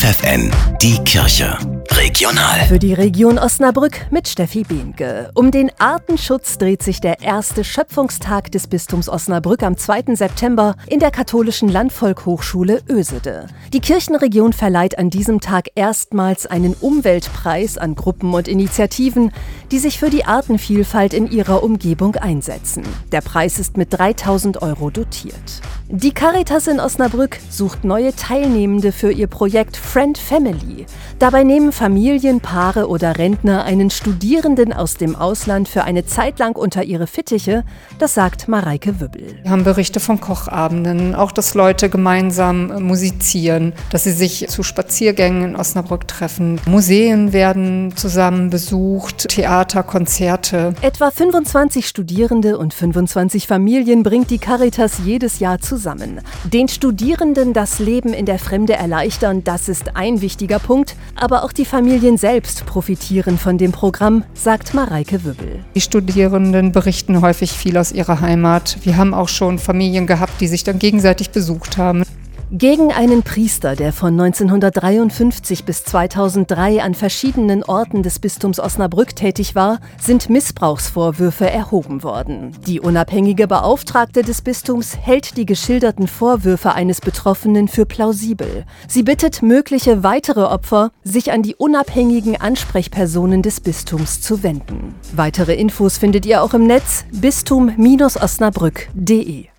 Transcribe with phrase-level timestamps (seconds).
[0.00, 1.58] FFN, die Kirche.
[1.90, 2.60] Regional.
[2.68, 5.30] Für die Region Osnabrück mit Steffi Behnke.
[5.34, 10.14] Um den Artenschutz dreht sich der erste Schöpfungstag des Bistums Osnabrück am 2.
[10.14, 13.48] September in der katholischen Landvolkhochschule Ösede.
[13.74, 19.32] Die Kirchenregion verleiht an diesem Tag erstmals einen Umweltpreis an Gruppen und Initiativen,
[19.70, 22.84] die sich für die Artenvielfalt in ihrer Umgebung einsetzen.
[23.12, 25.60] Der Preis ist mit 3000 Euro dotiert.
[25.92, 30.86] Die Caritas in Osnabrück sucht neue Teilnehmende für ihr Projekt Friend Family.
[31.18, 36.54] Dabei nehmen Familien, Paare oder Rentner einen Studierenden aus dem Ausland für eine Zeit lang
[36.54, 37.64] unter ihre Fittiche,
[37.98, 39.40] das sagt Mareike Wübbel.
[39.42, 45.42] Wir haben Berichte von Kochabenden, auch dass Leute gemeinsam musizieren, dass sie sich zu Spaziergängen
[45.42, 46.60] in Osnabrück treffen.
[46.66, 50.72] Museen werden zusammen besucht, Theater, Konzerte.
[50.82, 56.20] Etwa 25 Studierende und 25 Familien bringt die Caritas jedes Jahr zusammen zusammen.
[56.44, 61.52] Den Studierenden das Leben in der Fremde erleichtern, das ist ein wichtiger Punkt, aber auch
[61.52, 65.64] die Familien selbst profitieren von dem Programm, sagt Mareike Wübbel.
[65.74, 68.76] Die Studierenden berichten häufig viel aus ihrer Heimat.
[68.82, 72.02] Wir haben auch schon Familien gehabt, die sich dann gegenseitig besucht haben.
[72.52, 79.54] Gegen einen Priester, der von 1953 bis 2003 an verschiedenen Orten des Bistums Osnabrück tätig
[79.54, 82.50] war, sind Missbrauchsvorwürfe erhoben worden.
[82.66, 88.64] Die unabhängige Beauftragte des Bistums hält die geschilderten Vorwürfe eines Betroffenen für plausibel.
[88.88, 94.96] Sie bittet mögliche weitere Opfer, sich an die unabhängigen Ansprechpersonen des Bistums zu wenden.
[95.14, 99.49] Weitere Infos findet ihr auch im Netz bistum-osnabrück.de.